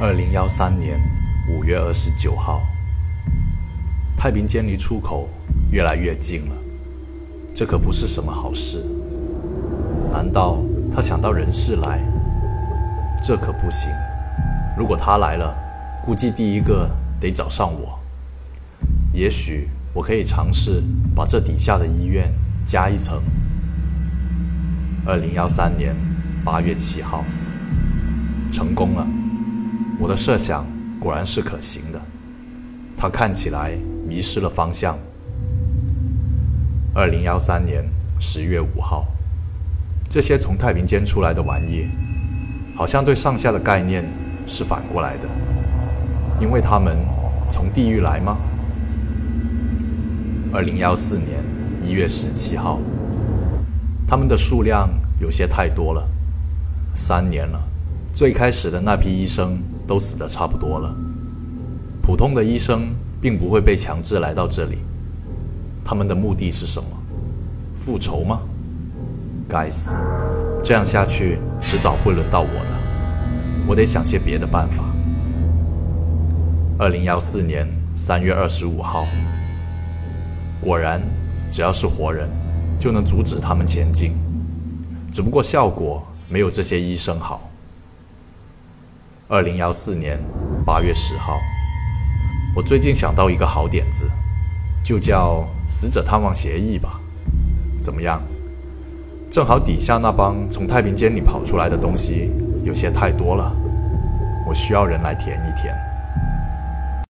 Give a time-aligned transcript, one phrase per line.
[0.00, 0.96] 二零幺三年
[1.50, 2.62] 五月二十九号，
[4.16, 5.28] 太平间离出口
[5.72, 6.54] 越来越近了，
[7.52, 8.80] 这可不是什么好事。
[10.12, 10.62] 难道
[10.94, 12.00] 他想到人事来？
[13.20, 13.90] 这可不行。
[14.76, 15.52] 如果他来了，
[16.04, 16.88] 估计第一个
[17.18, 17.98] 得找上我。
[19.12, 20.80] 也许我可以尝试
[21.12, 22.32] 把这底下的医院
[22.64, 23.20] 加一层。
[25.04, 25.96] 二零幺三年
[26.44, 27.24] 八月七号，
[28.52, 29.04] 成功了。
[29.98, 30.64] 我的设想
[31.00, 32.00] 果然是可行的。
[32.96, 33.72] 他看起来
[34.08, 34.98] 迷失了方向。
[36.94, 37.84] 二零幺三年
[38.18, 39.06] 十月五号，
[40.08, 41.88] 这些从太平间出来的玩意，
[42.74, 44.04] 好像对上下的概念
[44.48, 45.28] 是反过来的，
[46.40, 46.98] 因为他们
[47.48, 48.36] 从地狱来吗？
[50.52, 51.44] 二零幺四年
[51.86, 52.80] 一月十七号，
[54.08, 56.08] 他们的数量有些太多了，
[56.96, 57.62] 三年了，
[58.12, 59.58] 最开始的那批医生。
[59.88, 60.94] 都死得差不多了。
[62.02, 64.78] 普通的医生并不会被强制来到这里，
[65.84, 66.88] 他们的目的是什么？
[67.74, 68.40] 复仇吗？
[69.48, 69.94] 该死！
[70.62, 72.78] 这样下去，迟早会轮到我的。
[73.66, 74.84] 我得想些别的办法。
[76.78, 79.06] 二零幺四年三月二十五号，
[80.60, 81.00] 果然，
[81.50, 82.28] 只要是活人，
[82.78, 84.12] 就能阻止他们前进，
[85.10, 87.48] 只不过效果没有这些医生好。
[89.30, 90.18] 二零幺四年
[90.64, 91.38] 八月十号，
[92.56, 94.10] 我最近想到一个好点子，
[94.82, 96.98] 就叫“死者探望协议”吧。
[97.82, 98.22] 怎么样？
[99.30, 102.32] 正好底下那帮从太平间里跑出来的东西
[102.64, 103.54] 有些太多了，
[104.48, 105.78] 我需要人来填一填。